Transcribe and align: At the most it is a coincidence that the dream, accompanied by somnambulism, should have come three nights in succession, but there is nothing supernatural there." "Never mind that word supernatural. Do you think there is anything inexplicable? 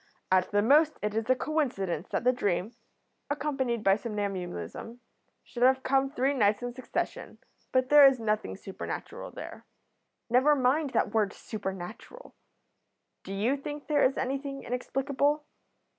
At 0.31 0.49
the 0.49 0.63
most 0.63 0.97
it 1.03 1.13
is 1.13 1.29
a 1.29 1.35
coincidence 1.35 2.07
that 2.09 2.23
the 2.23 2.31
dream, 2.33 2.71
accompanied 3.29 3.83
by 3.83 3.97
somnambulism, 3.97 4.99
should 5.43 5.61
have 5.61 5.83
come 5.83 6.09
three 6.09 6.33
nights 6.33 6.63
in 6.63 6.73
succession, 6.73 7.37
but 7.71 7.89
there 7.89 8.07
is 8.07 8.19
nothing 8.19 8.55
supernatural 8.57 9.29
there." 9.29 9.63
"Never 10.27 10.55
mind 10.55 10.89
that 10.93 11.13
word 11.13 11.33
supernatural. 11.33 12.33
Do 13.23 13.31
you 13.31 13.55
think 13.55 13.85
there 13.85 14.03
is 14.03 14.17
anything 14.17 14.63
inexplicable? 14.63 15.43